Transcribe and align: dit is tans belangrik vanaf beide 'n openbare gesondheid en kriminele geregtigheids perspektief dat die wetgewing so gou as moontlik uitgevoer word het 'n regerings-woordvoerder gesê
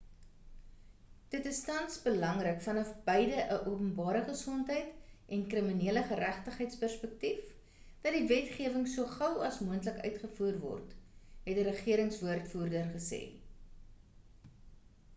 dit 1.33 1.47
is 1.49 1.57
tans 1.65 1.97
belangrik 2.05 2.63
vanaf 2.67 2.93
beide 3.09 3.35
'n 3.43 3.51
openbare 3.71 4.21
gesondheid 4.29 4.93
en 5.37 5.43
kriminele 5.51 6.03
geregtigheids 6.13 6.77
perspektief 6.85 7.43
dat 8.07 8.17
die 8.17 8.25
wetgewing 8.33 8.89
so 8.95 9.05
gou 9.19 9.31
as 9.51 9.61
moontlik 9.69 10.01
uitgevoer 10.07 10.59
word 10.65 10.97
het 11.53 11.63
'n 11.67 11.67
regerings-woordvoerder 11.69 12.91
gesê 12.97 13.23